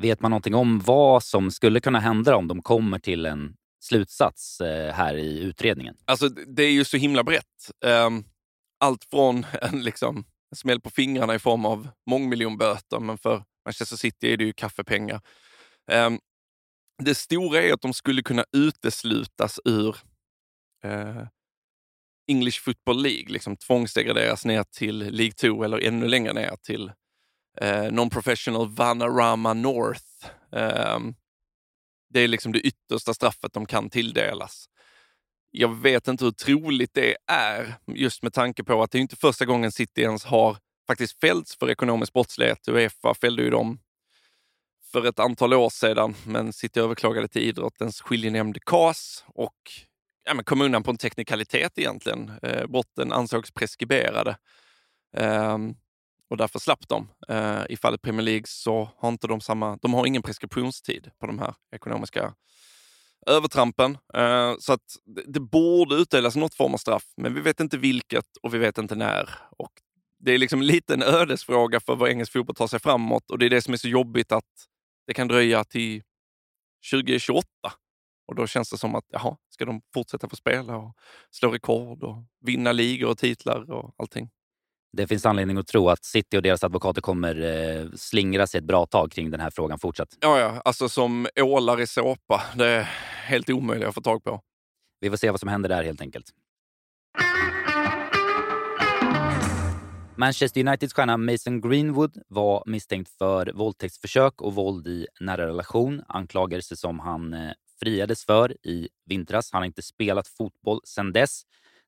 Vet 0.00 0.20
man 0.20 0.30
någonting 0.30 0.54
om 0.54 0.80
vad 0.80 1.22
som 1.22 1.50
skulle 1.50 1.80
kunna 1.80 2.00
hända 2.00 2.36
om 2.36 2.48
de 2.48 2.62
kommer 2.62 2.98
till 2.98 3.26
en 3.26 3.56
slutsats 3.90 4.60
eh, 4.60 4.94
här 4.94 5.14
i 5.14 5.38
utredningen? 5.38 5.96
Alltså, 6.04 6.28
det 6.28 6.62
är 6.62 6.70
ju 6.70 6.84
så 6.84 6.96
himla 6.96 7.24
brett. 7.24 7.70
Ehm, 7.84 8.24
allt 8.80 9.04
från 9.04 9.46
en 9.62 9.82
liksom, 9.82 10.24
smäll 10.56 10.80
på 10.80 10.90
fingrarna 10.90 11.34
i 11.34 11.38
form 11.38 11.64
av 11.64 11.88
mångmiljonböter, 12.10 13.00
men 13.00 13.18
för 13.18 13.44
Manchester 13.64 13.96
City 13.96 14.32
är 14.32 14.36
det 14.36 14.44
ju 14.44 14.52
kaffepengar. 14.52 15.20
Ehm, 15.90 16.18
det 17.02 17.14
stora 17.14 17.62
är 17.62 17.72
att 17.72 17.82
de 17.82 17.94
skulle 17.94 18.22
kunna 18.22 18.44
uteslutas 18.52 19.60
ur 19.64 19.96
eh, 20.84 21.22
English 22.28 22.62
Football 22.62 23.02
League, 23.02 23.32
liksom 23.32 23.56
tvångsdegraderas 23.56 24.44
ner 24.44 24.64
till 24.64 24.98
League 24.98 25.32
2 25.32 25.64
eller 25.64 25.78
ännu 25.78 26.08
längre 26.08 26.32
ner 26.32 26.56
till 26.62 26.92
eh, 27.60 27.92
Non-Professional 27.92 28.68
Vanarama 28.68 29.54
North. 29.54 30.26
Um, 30.50 31.14
det 32.10 32.20
är 32.20 32.28
liksom 32.28 32.52
det 32.52 32.60
yttersta 32.60 33.14
straffet 33.14 33.52
de 33.52 33.66
kan 33.66 33.90
tilldelas. 33.90 34.66
Jag 35.50 35.80
vet 35.82 36.08
inte 36.08 36.24
hur 36.24 36.32
troligt 36.32 36.94
det 36.94 37.16
är, 37.26 37.74
just 37.86 38.22
med 38.22 38.32
tanke 38.32 38.64
på 38.64 38.82
att 38.82 38.90
det 38.90 38.98
är 38.98 39.02
inte 39.02 39.16
första 39.16 39.44
gången 39.44 39.72
City 39.72 40.02
ens 40.02 40.24
har 40.24 40.56
faktiskt 40.86 41.20
fällts 41.20 41.56
för 41.56 41.70
ekonomisk 41.70 42.12
brottslighet. 42.12 42.68
Uefa 42.68 43.14
fällde 43.14 43.42
ju 43.42 43.50
dem 43.50 43.78
för 44.92 45.06
ett 45.06 45.18
antal 45.18 45.54
år 45.54 45.70
sedan, 45.70 46.14
men 46.26 46.52
City 46.52 46.80
överklagade 46.80 47.28
till 47.28 47.42
idrottens 47.42 48.00
skiljenämnd 48.00 48.64
CAS 48.64 49.24
och 49.26 49.56
ja, 50.24 50.34
men 50.34 50.44
kom 50.44 50.60
undan 50.60 50.82
på 50.82 50.90
en 50.90 50.96
teknikalitet 50.96 51.78
egentligen. 51.78 52.32
Eh, 52.42 52.66
brotten 52.66 53.12
ansågs 53.12 53.50
preskriberade. 53.50 54.36
Um, 55.16 55.76
och 56.30 56.36
därför 56.36 56.58
slapp 56.58 56.88
de. 56.88 57.08
Eh, 57.28 57.62
I 57.68 57.76
fallet 57.76 58.02
Premier 58.02 58.22
League 58.22 58.44
så 58.46 58.90
har 58.96 59.08
inte 59.08 59.26
de 59.26 59.40
samma, 59.40 59.78
de 59.82 59.94
har 59.94 60.06
ingen 60.06 60.22
preskriptionstid 60.22 61.10
på 61.20 61.26
de 61.26 61.38
här 61.38 61.54
ekonomiska 61.74 62.34
övertrampen. 63.26 63.98
Eh, 64.14 64.54
så 64.58 64.72
att 64.72 64.96
det, 65.04 65.22
det 65.26 65.40
borde 65.40 65.94
utdelas 65.94 66.36
något 66.36 66.54
form 66.54 66.74
av 66.74 66.78
straff, 66.78 67.04
men 67.16 67.34
vi 67.34 67.40
vet 67.40 67.60
inte 67.60 67.78
vilket 67.78 68.36
och 68.42 68.54
vi 68.54 68.58
vet 68.58 68.78
inte 68.78 68.94
när. 68.94 69.30
Och 69.58 69.72
det 70.18 70.32
är 70.32 70.38
liksom 70.38 70.62
lite 70.72 70.94
en 70.94 71.02
ödesfråga 71.02 71.80
för 71.80 71.96
vad 71.96 72.10
engelsk 72.10 72.32
fotboll 72.32 72.56
tar 72.56 72.66
sig 72.66 72.80
framåt 72.80 73.30
och 73.30 73.38
det 73.38 73.46
är 73.46 73.50
det 73.50 73.62
som 73.62 73.74
är 73.74 73.78
så 73.78 73.88
jobbigt 73.88 74.32
att 74.32 74.66
det 75.06 75.14
kan 75.14 75.28
dröja 75.28 75.64
till 75.64 76.02
2028. 76.92 77.46
Och 78.26 78.34
då 78.34 78.46
känns 78.46 78.70
det 78.70 78.78
som 78.78 78.94
att, 78.94 79.04
jaha, 79.08 79.36
ska 79.48 79.64
de 79.64 79.82
fortsätta 79.94 80.28
få 80.28 80.36
spela 80.36 80.76
och 80.76 80.96
slå 81.30 81.50
rekord 81.50 82.02
och 82.02 82.24
vinna 82.40 82.72
ligor 82.72 83.08
och 83.10 83.18
titlar 83.18 83.70
och 83.70 83.94
allting? 83.98 84.30
Det 84.92 85.06
finns 85.06 85.26
anledning 85.26 85.58
att 85.58 85.66
tro 85.66 85.88
att 85.88 86.04
City 86.04 86.36
och 86.36 86.42
deras 86.42 86.64
advokater 86.64 87.00
kommer 87.00 87.42
eh, 87.42 87.86
slingra 87.96 88.46
sig 88.46 88.58
ett 88.58 88.64
bra 88.64 88.86
tag 88.86 89.12
kring 89.12 89.30
den 89.30 89.40
här 89.40 89.50
frågan 89.50 89.78
fortsatt. 89.78 90.08
Ja, 90.20 90.38
ja, 90.38 90.62
alltså 90.64 90.88
som 90.88 91.26
ålar 91.40 91.80
i 91.80 91.86
såpa. 91.86 92.42
Det 92.54 92.66
är 92.66 92.82
helt 93.24 93.50
omöjligt 93.50 93.88
att 93.88 93.94
få 93.94 94.00
tag 94.00 94.24
på. 94.24 94.40
Vi 95.00 95.10
får 95.10 95.16
se 95.16 95.30
vad 95.30 95.40
som 95.40 95.48
händer 95.48 95.68
där 95.68 95.84
helt 95.84 96.00
enkelt. 96.00 96.26
Manchester 100.16 100.60
Uniteds 100.60 100.94
stjärna 100.94 101.16
Mason 101.16 101.60
Greenwood 101.60 102.22
var 102.28 102.62
misstänkt 102.66 103.10
för 103.18 103.52
våldtäktsförsök 103.54 104.42
och 104.42 104.54
våld 104.54 104.86
i 104.86 105.06
nära 105.20 105.46
relation. 105.46 106.02
Anklagelser 106.08 106.76
som 106.76 106.98
han 106.98 107.34
eh, 107.34 107.50
friades 107.80 108.24
för 108.24 108.66
i 108.66 108.88
vintras. 109.06 109.52
Han 109.52 109.60
har 109.60 109.66
inte 109.66 109.82
spelat 109.82 110.28
fotboll 110.28 110.80
sedan 110.84 111.12
dess. 111.12 111.42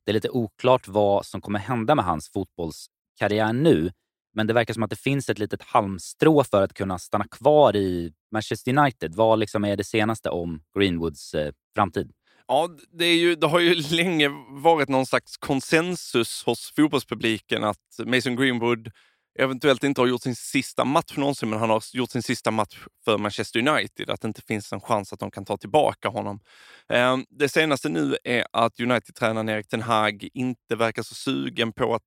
Det 0.05 0.11
är 0.11 0.13
lite 0.13 0.31
oklart 0.31 0.89
vad 0.89 1.27
som 1.27 1.41
kommer 1.41 1.59
hända 1.59 1.95
med 1.95 2.05
hans 2.05 2.33
fotbollskarriär 2.33 3.53
nu. 3.53 3.93
Men 4.35 4.47
det 4.47 4.53
verkar 4.53 4.75
som 4.75 4.83
att 4.83 4.91
det 4.91 4.97
finns 4.97 5.29
ett 5.29 5.39
litet 5.39 5.63
halmstrå 5.63 6.45
för 6.45 6.63
att 6.63 6.75
kunna 6.75 6.99
stanna 6.99 7.25
kvar 7.29 7.77
i 7.77 8.13
Manchester 8.33 8.79
United. 8.79 9.15
Vad 9.15 9.39
liksom 9.39 9.65
är 9.65 9.77
det 9.77 9.85
senaste 9.85 10.31
om 10.31 10.63
Greenwoods 10.79 11.35
eh, 11.35 11.53
framtid? 11.75 12.13
Ja, 12.49 12.69
det, 12.93 13.05
är 13.05 13.17
ju, 13.17 13.35
det 13.35 13.47
har 13.47 13.61
ju 13.61 13.75
länge 13.75 14.29
varit 14.49 14.89
någon 14.89 15.07
slags 15.07 15.37
konsensus 15.37 16.43
hos 16.47 16.73
fotbollspubliken 16.77 17.65
att 17.65 18.07
Mason 18.07 18.37
Greenwood 18.37 18.91
eventuellt 19.39 19.85
inte 19.85 20.01
har 20.01 20.09
gjort 20.09 20.23
sin 20.23 20.37
sista 20.37 20.85
match 20.85 21.17
någonsin, 21.17 21.51
men 21.51 21.59
han 21.59 21.71
har 21.71 21.83
gjort 21.93 22.11
sin 22.11 22.23
sista 22.23 22.51
match 22.51 22.79
för 23.05 23.19
Manchester 23.19 23.69
United. 23.69 24.11
Att 24.11 24.21
det 24.21 24.29
inte 24.29 24.43
finns 24.43 24.73
en 24.73 24.81
chans 24.81 25.13
att 25.13 25.21
de 25.21 25.31
kan 25.31 25.45
ta 25.45 25.57
tillbaka 25.57 26.09
honom. 26.09 26.41
Ehm, 26.89 27.25
det 27.31 27.49
senaste 27.49 27.89
nu 27.89 28.17
är 28.25 28.47
att 28.53 28.81
United-tränaren 28.81 29.49
Erik 29.49 29.69
Ten 29.69 29.83
Hag 29.83 30.29
inte 30.35 30.77
verkar 30.77 31.03
så 31.03 31.15
sugen 31.15 31.73
på 31.73 31.95
att 31.95 32.03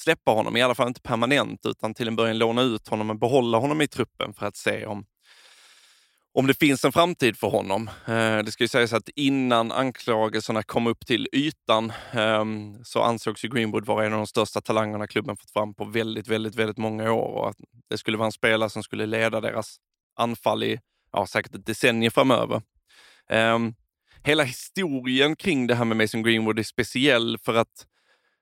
släppa 0.00 0.30
honom, 0.30 0.56
i 0.56 0.62
alla 0.62 0.74
fall 0.74 0.88
inte 0.88 1.00
permanent, 1.00 1.66
utan 1.66 1.94
till 1.94 2.08
en 2.08 2.16
början 2.16 2.38
låna 2.38 2.62
ut 2.62 2.88
honom 2.88 3.10
och 3.10 3.18
behålla 3.18 3.58
honom 3.58 3.80
i 3.80 3.88
truppen 3.88 4.34
för 4.34 4.46
att 4.46 4.56
se 4.56 4.86
om 4.86 5.04
om 6.32 6.46
det 6.46 6.54
finns 6.54 6.84
en 6.84 6.92
framtid 6.92 7.36
för 7.36 7.48
honom. 7.48 7.88
Eh, 8.06 8.38
det 8.38 8.52
ska 8.52 8.64
ju 8.64 8.68
sägas 8.68 8.92
att 8.92 9.08
innan 9.08 9.72
anklagelserna 9.72 10.62
kom 10.62 10.86
upp 10.86 11.06
till 11.06 11.28
ytan 11.32 11.92
ehm, 12.12 12.84
så 12.84 13.02
ansågs 13.02 13.44
ju 13.44 13.48
Greenwood 13.48 13.86
vara 13.86 14.06
en 14.06 14.12
av 14.12 14.18
de 14.18 14.26
största 14.26 14.60
talangerna 14.60 15.06
klubben 15.06 15.36
fått 15.36 15.50
fram 15.50 15.74
på 15.74 15.84
väldigt, 15.84 16.28
väldigt, 16.28 16.54
väldigt 16.54 16.78
många 16.78 17.12
år 17.12 17.34
och 17.34 17.48
att 17.48 17.56
det 17.90 17.98
skulle 17.98 18.16
vara 18.16 18.26
en 18.26 18.32
spelare 18.32 18.70
som 18.70 18.82
skulle 18.82 19.06
leda 19.06 19.40
deras 19.40 19.76
anfall 20.16 20.62
i 20.62 20.80
ja, 21.12 21.26
säkert 21.26 21.54
ett 21.54 21.66
decennium 21.66 22.10
framöver. 22.10 22.62
Ehm, 23.28 23.74
hela 24.22 24.42
historien 24.42 25.36
kring 25.36 25.66
det 25.66 25.74
här 25.74 25.84
med 25.84 25.96
Mason 25.96 26.22
Greenwood 26.22 26.58
är 26.58 26.62
speciell 26.62 27.38
för 27.38 27.54
att 27.54 27.86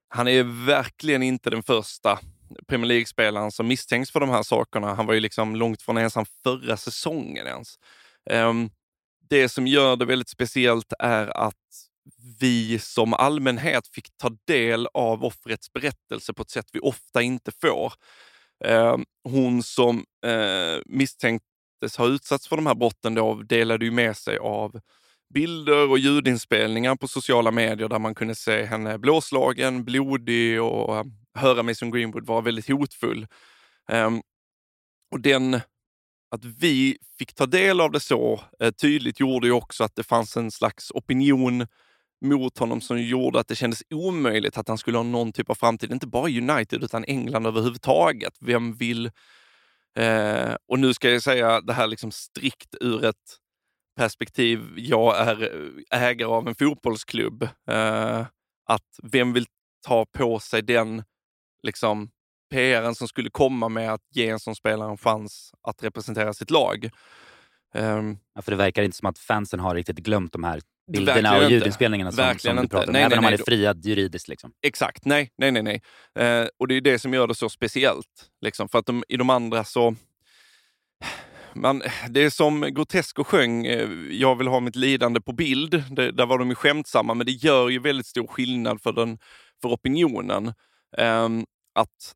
han 0.08 0.28
är 0.28 0.66
verkligen 0.66 1.22
inte 1.22 1.50
den 1.50 1.62
första 1.62 2.18
Premier 2.66 2.88
League-spelaren 2.88 3.50
som 3.52 3.66
misstänks 3.66 4.10
för 4.10 4.20
de 4.20 4.28
här 4.28 4.42
sakerna. 4.42 4.94
Han 4.94 5.06
var 5.06 5.14
ju 5.14 5.20
liksom 5.20 5.56
långt 5.56 5.82
från 5.82 5.96
ensam 5.96 6.24
förra 6.42 6.76
säsongen 6.76 7.46
ens. 7.46 7.78
Um, 8.30 8.70
det 9.30 9.48
som 9.48 9.66
gör 9.66 9.96
det 9.96 10.04
väldigt 10.04 10.28
speciellt 10.28 10.92
är 10.98 11.36
att 11.36 11.54
vi 12.40 12.78
som 12.78 13.14
allmänhet 13.14 13.88
fick 13.88 14.08
ta 14.16 14.30
del 14.46 14.88
av 14.94 15.24
offrets 15.24 15.72
berättelse 15.72 16.32
på 16.34 16.42
ett 16.42 16.50
sätt 16.50 16.66
vi 16.72 16.80
ofta 16.80 17.22
inte 17.22 17.52
får. 17.60 17.92
Um, 18.64 19.04
hon 19.24 19.62
som 19.62 20.04
uh, 20.26 20.82
misstänktes 20.86 21.96
ha 21.96 22.06
utsatts 22.06 22.48
för 22.48 22.56
de 22.56 22.66
här 22.66 22.74
brotten 22.74 23.14
då 23.14 23.34
delade 23.34 23.84
ju 23.84 23.90
med 23.90 24.16
sig 24.16 24.38
av 24.38 24.80
bilder 25.34 25.90
och 25.90 25.98
ljudinspelningar 25.98 26.96
på 26.96 27.08
sociala 27.08 27.50
medier 27.50 27.88
där 27.88 27.98
man 27.98 28.14
kunde 28.14 28.34
se 28.34 28.64
henne 28.64 28.98
blåslagen, 28.98 29.84
blodig 29.84 30.62
och 30.62 31.06
höra 31.38 31.62
Mason 31.62 31.90
Greenwood 31.90 32.26
vara 32.26 32.40
väldigt 32.40 32.68
hotfull. 32.68 33.26
Um, 33.92 34.22
och 35.10 35.20
den, 35.20 35.54
att 36.30 36.44
vi 36.44 36.98
fick 37.18 37.34
ta 37.34 37.46
del 37.46 37.80
av 37.80 37.90
det 37.90 38.00
så 38.00 38.40
eh, 38.60 38.70
tydligt 38.70 39.20
gjorde 39.20 39.46
ju 39.46 39.52
också 39.52 39.84
att 39.84 39.96
det 39.96 40.02
fanns 40.02 40.36
en 40.36 40.50
slags 40.50 40.90
opinion 40.90 41.66
mot 42.20 42.58
honom 42.58 42.80
som 42.80 43.02
gjorde 43.02 43.40
att 43.40 43.48
det 43.48 43.56
kändes 43.56 43.82
omöjligt 43.90 44.58
att 44.58 44.68
han 44.68 44.78
skulle 44.78 44.98
ha 44.98 45.02
någon 45.02 45.32
typ 45.32 45.50
av 45.50 45.54
framtid. 45.54 45.92
Inte 45.92 46.06
bara 46.06 46.28
United 46.28 46.84
utan 46.84 47.04
England 47.04 47.46
överhuvudtaget. 47.46 48.34
Vem 48.40 48.74
vill... 48.74 49.10
Eh, 49.98 50.54
och 50.68 50.78
nu 50.78 50.94
ska 50.94 51.10
jag 51.10 51.22
säga 51.22 51.60
det 51.60 51.72
här 51.72 51.86
liksom 51.86 52.10
strikt 52.10 52.74
ur 52.80 53.04
ett 53.04 53.36
perspektiv. 53.96 54.74
Jag 54.76 55.18
är 55.18 55.42
eh, 55.90 56.02
ägare 56.02 56.28
av 56.28 56.48
en 56.48 56.54
fotbollsklubb. 56.54 57.42
Eh, 57.68 58.26
att 58.66 59.00
vem 59.02 59.32
vill 59.32 59.46
ta 59.86 60.06
på 60.06 60.38
sig 60.38 60.62
den 60.62 61.04
liksom, 61.62 62.10
PRen 62.50 62.94
som 62.94 63.08
skulle 63.08 63.30
komma 63.30 63.68
med 63.68 63.92
att 63.92 64.02
ge 64.14 64.28
en 64.28 64.40
sån 64.40 64.54
spelare 64.54 64.90
en 64.90 64.98
chans 64.98 65.52
att 65.62 65.82
representera 65.82 66.34
sitt 66.34 66.50
lag. 66.50 66.90
Um, 67.74 68.18
ja, 68.34 68.42
för 68.42 68.50
det 68.50 68.56
verkar 68.56 68.82
inte 68.82 68.96
som 68.96 69.08
att 69.08 69.18
fansen 69.18 69.60
har 69.60 69.74
riktigt 69.74 69.98
glömt 69.98 70.32
de 70.32 70.44
här 70.44 70.60
bilderna 70.92 71.36
och 71.36 71.50
ljudinspelningarna 71.50 72.12
som, 72.12 72.38
som 72.38 72.56
du 72.56 72.68
pratar 72.68 72.86
om. 72.86 72.92
Nej, 72.92 73.02
Även 73.02 73.10
nej, 73.10 73.18
om 73.18 73.24
man 73.24 73.32
är 73.32 73.36
friad 73.36 73.84
juridiskt. 73.84 74.28
Liksom. 74.28 74.52
Exakt, 74.62 75.04
nej, 75.04 75.30
nej, 75.38 75.52
nej. 75.52 75.62
nej. 75.62 76.42
Uh, 76.42 76.48
och 76.58 76.68
det 76.68 76.74
är 76.74 76.80
det 76.80 76.98
som 76.98 77.14
gör 77.14 77.26
det 77.26 77.34
så 77.34 77.48
speciellt. 77.48 78.30
Liksom, 78.40 78.68
för 78.68 78.78
att 78.78 78.86
de, 78.86 79.04
i 79.08 79.16
de 79.16 79.30
andra 79.30 79.64
så... 79.64 79.94
Man, 81.54 81.82
det 82.08 82.24
är 82.24 82.30
som 82.30 82.60
Grotesco 82.60 83.24
sjöng, 83.24 83.66
eh, 83.66 83.88
jag 84.10 84.36
vill 84.36 84.48
ha 84.48 84.60
mitt 84.60 84.76
lidande 84.76 85.20
på 85.20 85.32
bild. 85.32 85.84
Det, 85.90 86.10
där 86.10 86.26
var 86.26 86.38
de 86.38 86.48
ju 86.48 86.54
skämtsamma, 86.54 87.14
men 87.14 87.26
det 87.26 87.32
gör 87.32 87.68
ju 87.68 87.78
väldigt 87.78 88.06
stor 88.06 88.26
skillnad 88.26 88.82
för, 88.82 88.92
den, 88.92 89.18
för 89.62 89.68
opinionen. 89.68 90.52
Ehm, 90.96 91.44
att 91.74 92.14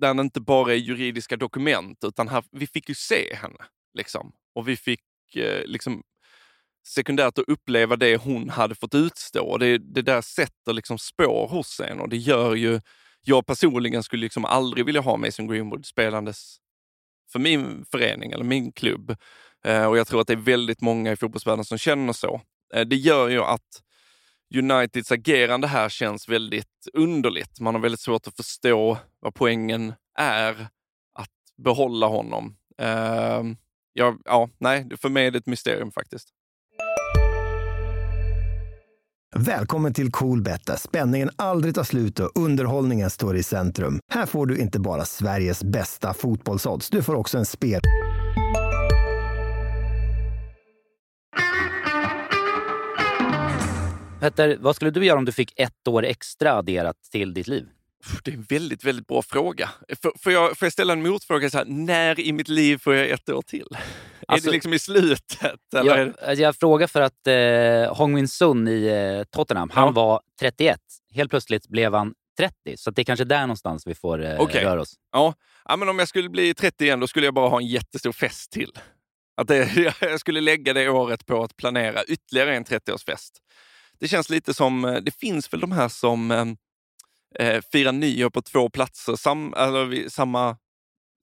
den 0.00 0.20
inte 0.20 0.40
bara 0.40 0.72
är 0.72 0.76
juridiska 0.76 1.36
dokument, 1.36 2.04
utan 2.04 2.28
här, 2.28 2.44
vi 2.50 2.66
fick 2.66 2.88
ju 2.88 2.94
se 2.94 3.34
henne. 3.34 3.64
Liksom. 3.94 4.32
Och 4.54 4.68
vi 4.68 4.76
fick 4.76 5.36
eh, 5.36 5.64
liksom 5.64 6.02
sekundärt 6.88 7.38
att 7.38 7.48
uppleva 7.48 7.96
det 7.96 8.16
hon 8.16 8.48
hade 8.48 8.74
fått 8.74 8.94
utstå. 8.94 9.44
Och 9.44 9.58
det, 9.58 9.78
det 9.78 10.02
där 10.02 10.20
sätter 10.20 10.72
liksom 10.72 10.98
spår 10.98 11.48
hos 11.48 11.80
en 11.80 12.00
och 12.00 12.08
det 12.08 12.16
gör 12.16 12.54
ju... 12.54 12.80
Jag 13.22 13.46
personligen 13.46 14.02
skulle 14.02 14.22
liksom 14.22 14.44
aldrig 14.44 14.86
vilja 14.86 15.00
ha 15.00 15.16
Mason 15.16 15.46
Greenwood 15.46 15.86
spelandes 15.86 16.56
för 17.32 17.38
min 17.38 17.84
förening 17.90 18.32
eller 18.32 18.44
min 18.44 18.72
klubb. 18.72 19.16
Eh, 19.64 19.84
och 19.84 19.98
jag 19.98 20.06
tror 20.06 20.20
att 20.20 20.26
det 20.26 20.32
är 20.32 20.36
väldigt 20.36 20.80
många 20.80 21.12
i 21.12 21.16
fotbollsvärlden 21.16 21.64
som 21.64 21.78
känner 21.78 22.12
så. 22.12 22.40
Eh, 22.74 22.86
det 22.86 22.96
gör 22.96 23.28
ju 23.28 23.42
att 23.42 23.82
Uniteds 24.56 25.12
agerande 25.12 25.66
här 25.66 25.88
känns 25.88 26.28
väldigt 26.28 26.88
underligt. 26.92 27.60
Man 27.60 27.74
har 27.74 27.82
väldigt 27.82 28.00
svårt 28.00 28.26
att 28.26 28.36
förstå 28.36 28.98
vad 29.20 29.34
poängen 29.34 29.94
är 30.18 30.68
att 31.14 31.62
behålla 31.62 32.06
honom. 32.06 32.56
Uh, 32.82 33.54
ja, 33.92 34.16
ja, 34.24 34.48
nej, 34.58 34.88
för 34.96 35.08
mig 35.08 35.26
är 35.26 35.30
det 35.30 35.38
ett 35.38 35.46
mysterium 35.46 35.92
faktiskt. 35.92 36.28
Välkommen 39.36 39.94
till 39.94 40.10
Coolbet 40.10 40.66
där 40.66 40.76
spänningen 40.76 41.30
aldrig 41.36 41.74
tar 41.74 41.84
slut 41.84 42.20
och 42.20 42.30
underhållningen 42.34 43.10
står 43.10 43.36
i 43.36 43.42
centrum. 43.42 44.00
Här 44.12 44.26
får 44.26 44.46
du 44.46 44.58
inte 44.58 44.80
bara 44.80 45.04
Sveriges 45.04 45.64
bästa 45.64 46.14
fotbollsodds, 46.14 46.90
du 46.90 47.02
får 47.02 47.14
också 47.14 47.38
en 47.38 47.46
spel... 47.46 47.80
Petter, 54.20 54.56
vad 54.60 54.76
skulle 54.76 54.90
du 54.90 55.04
göra 55.04 55.18
om 55.18 55.24
du 55.24 55.32
fick 55.32 55.60
ett 55.60 55.88
år 55.88 56.04
extra 56.04 56.52
adderat 56.52 56.96
till 57.12 57.34
ditt 57.34 57.48
liv? 57.48 57.66
Det 58.24 58.30
är 58.30 58.34
en 58.34 58.42
väldigt, 58.42 58.84
väldigt 58.84 59.06
bra 59.06 59.22
fråga. 59.22 59.70
Får, 60.02 60.12
får, 60.18 60.32
jag, 60.32 60.58
får 60.58 60.66
jag 60.66 60.72
ställa 60.72 60.92
en 60.92 61.02
motfråga? 61.02 61.50
Så 61.50 61.58
här, 61.58 61.64
när 61.64 62.20
i 62.20 62.32
mitt 62.32 62.48
liv 62.48 62.78
får 62.78 62.94
jag 62.94 63.08
ett 63.08 63.28
år 63.28 63.42
till? 63.42 63.66
Alltså, 63.70 63.78
är 63.80 64.26
det 64.26 64.32
alltså- 64.32 64.50
liksom 64.50 64.72
i 64.74 64.78
slutet? 64.78 65.74
Eller? 65.76 65.98
Jag, 65.98 66.08
alltså 66.08 66.42
jag 66.42 66.56
frågar 66.56 66.86
för 66.86 67.00
att 67.00 67.26
eh, 67.26 67.96
Hong 67.96 68.14
Min 68.14 68.28
Sun 68.28 68.68
i 68.68 68.86
eh, 68.86 69.24
Tottenham, 69.24 69.70
han 69.70 69.94
var 69.94 70.20
31. 70.40 70.80
Helt 71.14 71.30
plötsligt 71.30 71.68
blev 71.68 71.94
han 71.94 72.14
30. 72.38 72.76
Så 72.76 72.90
det 72.90 73.02
är 73.02 73.04
kanske 73.04 73.24
där 73.24 73.40
någonstans 73.40 73.86
vi 73.86 73.94
får 73.94 74.24
eh, 74.24 74.40
okay. 74.40 74.64
röra 74.64 74.80
oss. 74.80 74.94
Ja. 75.12 75.34
ja, 75.64 75.76
men 75.76 75.88
om 75.88 75.98
jag 75.98 76.08
skulle 76.08 76.28
bli 76.28 76.54
30 76.54 76.84
igen, 76.84 77.00
då 77.00 77.06
skulle 77.06 77.26
jag 77.26 77.34
bara 77.34 77.48
ha 77.48 77.60
en 77.60 77.66
jättestor 77.66 78.12
fest 78.12 78.52
till. 78.52 78.72
Att 79.36 79.48
det, 79.48 79.94
jag 80.00 80.20
skulle 80.20 80.40
lägga 80.40 80.72
det 80.72 80.88
året 80.88 81.26
på 81.26 81.42
att 81.42 81.56
planera 81.56 82.04
ytterligare 82.04 82.56
en 82.56 82.64
30-årsfest 82.64 83.30
det 84.00 84.08
känns 84.08 84.30
lite 84.30 84.54
som, 84.54 84.84
eh, 84.84 84.96
det 84.96 85.10
finns 85.10 85.52
väl 85.52 85.60
de 85.60 85.72
här 85.72 85.88
som 85.88 86.30
eh, 86.30 86.46
eh 87.46 87.62
firar 87.72 87.92
nyår 87.92 88.30
på 88.30 88.42
två 88.42 88.70
platser, 88.70 89.16
sam, 89.16 89.54
eller 89.56 90.08
samma, 90.08 90.56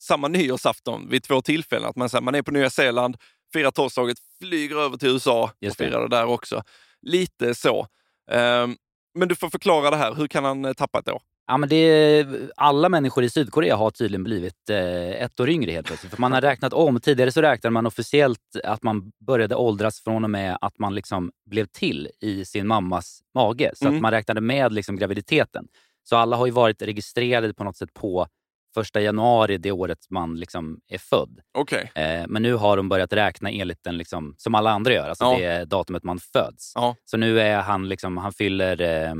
samma 0.01 0.27
nyårsafton 0.27 1.09
vid 1.09 1.23
två 1.23 1.41
tillfällen. 1.41 1.89
Att 1.89 1.95
man, 1.95 2.09
här, 2.13 2.21
man 2.21 2.35
är 2.35 2.41
på 2.41 2.51
Nya 2.51 2.69
Zeeland, 2.69 3.17
firar 3.53 3.71
tolvslaget, 3.71 4.17
flyger 4.39 4.75
över 4.75 4.97
till 4.97 5.09
USA 5.09 5.51
och 5.67 5.75
firar 5.77 6.01
det 6.01 6.15
där 6.15 6.25
också. 6.25 6.63
Lite 7.01 7.55
så. 7.55 7.87
Eh, 8.31 8.67
men 9.15 9.27
du 9.27 9.35
får 9.35 9.49
förklara 9.49 9.89
det 9.89 9.97
här, 9.97 10.15
hur 10.15 10.27
kan 10.27 10.43
han 10.43 10.65
eh, 10.65 10.73
tappa 10.73 10.99
ett 10.99 11.09
år? 11.09 11.21
Ja, 11.47 11.57
men 11.57 11.69
det, 11.69 12.27
alla 12.55 12.89
människor 12.89 13.23
i 13.23 13.29
Sydkorea 13.29 13.75
har 13.75 13.91
tydligen 13.91 14.23
blivit 14.23 14.69
eh, 14.69 15.23
ett 15.23 15.39
år 15.39 15.49
yngre 15.49 15.71
helt 15.71 15.87
plötsligt. 15.87 16.13
För 16.13 16.21
man 16.21 16.31
har 16.31 16.41
räknat 16.41 16.73
om. 16.73 16.99
Tidigare 16.99 17.31
så 17.31 17.41
räknade 17.41 17.73
man 17.73 17.85
officiellt 17.85 18.39
att 18.63 18.83
man 18.83 19.11
började 19.27 19.55
åldras 19.55 19.99
från 19.99 20.23
och 20.23 20.29
med 20.29 20.57
att 20.61 20.79
man 20.79 20.95
liksom 20.95 21.31
blev 21.45 21.65
till 21.65 22.09
i 22.21 22.45
sin 22.45 22.67
mammas 22.67 23.21
mage. 23.35 23.71
Så 23.75 23.85
mm. 23.85 23.95
att 23.95 24.01
man 24.01 24.11
räknade 24.11 24.41
med 24.41 24.73
liksom 24.73 24.95
graviditeten. 24.95 25.67
Så 26.03 26.15
alla 26.15 26.35
har 26.35 26.45
ju 26.45 26.51
varit 26.51 26.81
registrerade 26.81 27.53
på 27.53 27.63
något 27.63 27.77
sätt 27.77 27.93
på 27.93 28.27
första 28.75 29.01
januari 29.01 29.57
det 29.57 29.71
året 29.71 29.97
man 30.09 30.35
liksom 30.39 30.79
är 30.87 30.97
född. 30.97 31.39
Okej. 31.57 31.91
Eh, 31.95 32.25
men 32.27 32.41
nu 32.41 32.53
har 32.53 32.77
de 32.77 32.89
börjat 32.89 33.13
räkna 33.13 33.51
enligt 33.51 33.83
den, 33.83 33.97
liksom, 33.97 34.35
som 34.37 34.55
alla 34.55 34.71
andra 34.71 34.93
gör, 34.93 35.09
alltså 35.09 35.25
Ja. 35.25 35.37
det 35.39 35.65
datumet 35.65 36.03
man 36.03 36.19
föds. 36.19 36.71
Ja. 36.75 36.95
Så 37.05 37.17
nu 37.17 37.39
är 37.39 37.61
han, 37.61 37.89
liksom, 37.89 38.17
han 38.17 38.33
fyller 38.33 38.81
eh, 38.81 39.13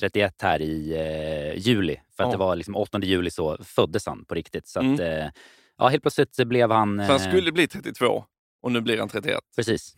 31 0.00 0.34
här 0.42 0.62
i 0.62 0.92
eh, 0.96 1.58
juli. 1.68 1.96
För 2.16 2.22
att 2.24 2.28
Ja. 2.28 2.32
det 2.32 2.38
var 2.38 2.56
liksom 2.56 2.76
8 2.76 2.98
juli 3.02 3.30
så 3.30 3.56
föddes 3.64 4.06
han 4.06 4.24
på 4.24 4.34
riktigt. 4.34 4.68
Så 4.68 4.80
Mm. 4.80 4.94
att, 4.94 5.00
eh, 5.00 5.26
ja, 5.78 5.88
helt 5.88 6.02
plötsligt 6.02 6.36
blev 6.48 6.70
han... 6.70 6.96
Så 6.98 7.12
han 7.12 7.20
eh, 7.22 7.28
skulle 7.28 7.52
bli 7.52 7.66
32 7.68 8.24
och 8.62 8.72
nu 8.72 8.80
blir 8.80 8.98
han 8.98 9.08
31. 9.08 9.40
Precis. 9.56 9.96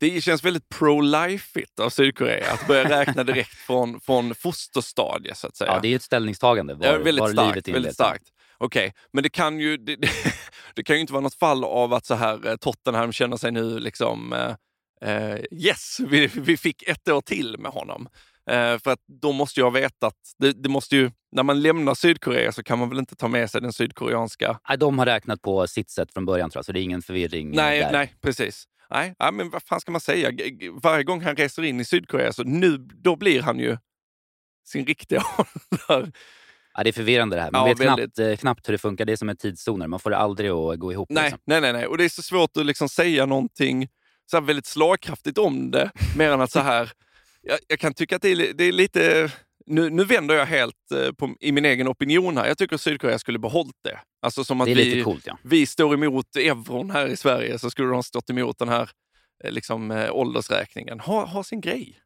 Det 0.00 0.20
känns 0.20 0.44
väldigt 0.44 0.68
pro-life-igt 0.68 1.80
av 1.80 1.90
Sydkorea 1.90 2.52
att 2.52 2.66
börja 2.66 3.00
räkna 3.00 3.24
direkt 3.24 3.54
från, 3.66 4.00
från 4.00 4.34
fosterstadiet 4.34 5.36
så 5.38 5.46
att 5.46 5.56
säga. 5.56 5.72
Ja, 5.72 5.80
det 5.82 5.88
är 5.88 5.96
ett 5.96 6.02
ställningstagande. 6.02 6.74
Var, 6.74 6.86
Ja, 6.86 6.98
väldigt 6.98 7.20
var 7.20 7.32
starkt. 7.32 7.54
livet 7.54 7.68
väldigt 7.68 7.94
starkt. 7.94 8.24
Okej, 8.58 8.94
men 9.12 9.22
det 9.22 9.28
kan 9.28 9.58
ju 9.60 9.76
det, 9.76 9.96
det 10.74 10.82
kan 10.82 10.96
ju 10.96 11.00
inte 11.00 11.12
vara 11.12 11.22
något 11.22 11.34
fall 11.34 11.64
av 11.64 11.94
att 11.94 12.06
så 12.06 12.14
här 12.14 12.48
eh, 12.48 12.56
Tottenham 12.56 13.12
känner 13.12 13.36
sig 13.36 13.52
nu 13.52 13.78
liksom 13.78 14.32
eh, 14.32 15.10
eh, 15.10 15.40
yes, 15.50 16.00
vi, 16.08 16.26
vi 16.26 16.56
fick 16.56 16.82
ett 16.82 17.08
år 17.08 17.20
till 17.20 17.56
med 17.58 17.72
honom. 17.72 18.08
Eh, 18.50 18.78
för 18.78 18.90
att 18.90 19.00
då 19.06 19.32
måste 19.32 19.60
jag 19.60 19.70
veta 19.70 20.06
att 20.06 20.34
det, 20.38 20.52
det 20.52 20.68
måste 20.68 20.96
ju, 20.96 21.10
när 21.32 21.42
man 21.42 21.62
lämnar 21.62 21.94
Sydkorea 21.94 22.52
så 22.52 22.62
kan 22.62 22.78
man 22.78 22.88
väl 22.88 22.98
inte 22.98 23.16
ta 23.16 23.28
med 23.28 23.50
sig 23.50 23.60
den 23.60 23.72
sydkoreanska... 23.72 24.60
Nej, 24.68 24.78
de 24.78 24.98
har 24.98 25.06
räknat 25.06 25.42
på 25.42 25.66
sitt 25.66 25.90
sätt 25.90 26.12
från 26.12 26.26
början 26.26 26.50
tror 26.50 26.58
jag, 26.58 26.64
så 26.64 26.72
det 26.72 26.80
är 26.80 26.82
ingen 26.82 27.02
förvirring 27.02 27.50
Nej, 27.50 27.80
där. 27.80 27.92
nej, 27.92 28.14
precis. 28.22 28.64
Nej, 28.90 29.14
men 29.32 29.50
vad 29.50 29.62
fan 29.62 29.80
ska 29.80 29.92
man 29.92 30.00
säga? 30.00 30.32
Varje 30.82 31.04
gång 31.04 31.20
han 31.20 31.36
reser 31.36 31.62
in 31.62 31.80
i 31.80 31.84
Sydkorea 31.84 32.32
så 32.32 32.42
nu, 32.42 32.76
då 32.78 33.16
blir 33.16 33.42
han 33.42 33.58
ju 33.58 33.76
sin 34.66 34.86
riktiga 34.86 35.22
ålder. 35.88 36.12
Ja, 36.74 36.82
det 36.82 36.90
är 36.90 36.92
förvirrande 36.92 37.36
det 37.36 37.42
här. 37.42 37.50
Man 37.50 37.60
Ja, 37.60 37.66
vet 37.74 37.80
väldigt. 37.80 38.14
knappt, 38.14 38.18
eh, 38.30 38.36
knappt 38.36 38.68
hur 38.68 38.72
det 38.72 38.78
funkar. 38.78 39.04
Det 39.04 39.12
är 39.12 39.16
som 39.16 39.28
en 39.28 39.36
tidszoner. 39.36 39.86
Man 39.86 40.00
får 40.00 40.10
det 40.10 40.16
aldrig 40.16 40.50
att 40.50 40.78
gå 40.78 40.92
ihop. 40.92 41.08
Nej, 41.10 41.22
Liksom. 41.24 41.40
nej, 41.46 41.60
nej, 41.60 41.72
nej. 41.72 41.86
Och 41.86 41.98
det 41.98 42.04
är 42.04 42.08
så 42.08 42.22
svårt 42.22 42.56
att 42.56 42.66
liksom 42.66 42.88
säga 42.88 43.26
någonting 43.26 43.88
så 44.30 44.36
här 44.36 44.42
väldigt 44.44 44.66
slagkraftigt 44.66 45.38
om 45.38 45.70
det. 45.70 45.90
Mer 46.18 46.30
än 46.30 46.40
att 46.40 46.50
så 46.52 46.60
här, 46.60 46.92
jag, 47.42 47.58
jag 47.68 47.78
kan 47.80 47.94
tycka 47.94 48.16
att 48.16 48.22
det 48.22 48.28
är, 48.28 48.52
det 48.54 48.64
är 48.64 48.72
lite... 48.72 49.32
Nu, 49.70 49.90
nu 49.90 50.04
vänder 50.04 50.34
jag 50.34 50.46
helt 50.46 50.92
eh, 50.94 51.12
på, 51.12 51.34
i 51.40 51.52
min 51.52 51.64
egen 51.64 51.88
opinion 51.88 52.36
här. 52.36 52.46
Jag 52.46 52.58
tycker 52.58 52.74
att 52.74 52.80
Sydkorea 52.80 53.18
skulle 53.18 53.38
behållit 53.38 53.76
det. 53.84 53.98
Alltså 54.22 54.44
som 54.44 54.60
att 54.60 54.64
Det 54.64 54.70
är 54.70 54.74
lite 54.74 54.96
vi, 54.96 55.02
coolt 55.02 55.26
ja. 55.26 55.38
vi 55.42 55.66
står 55.66 55.94
emot 55.94 56.36
euron 56.36 56.90
här 56.90 57.06
i 57.06 57.16
Sverige 57.16 57.58
så 57.58 57.70
skulle 57.70 57.88
de 57.88 58.02
stått 58.02 58.30
emot 58.30 58.58
den 58.58 58.68
här 58.68 58.90
eh, 59.44 59.50
liksom, 59.50 59.90
eh, 59.90 60.12
åldersräkningen. 60.12 61.00
Ha, 61.00 61.24
ha 61.24 61.44
sin 61.44 61.60
grej. 61.60 62.00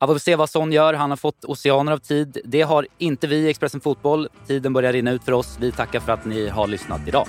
Ja, 0.00 0.06
vi 0.06 0.14
får 0.14 0.18
se 0.18 0.36
vad 0.36 0.50
Son 0.50 0.72
gör. 0.72 0.94
Han 0.94 1.10
har 1.10 1.16
fått 1.16 1.44
oceaner 1.44 1.92
av 1.92 1.98
tid. 1.98 2.38
Det 2.44 2.62
har 2.62 2.86
inte 2.98 3.26
vi 3.26 3.36
i 3.36 3.48
Expressen 3.48 3.80
Fotboll. 3.80 4.28
Tiden 4.46 4.72
börjar 4.72 4.92
rinna 4.92 5.10
ut 5.10 5.24
för 5.24 5.32
oss. 5.32 5.56
Vi 5.60 5.72
tackar 5.72 6.00
för 6.00 6.12
att 6.12 6.24
ni 6.24 6.48
har 6.48 6.66
lyssnat 6.66 7.08
idag. 7.08 7.28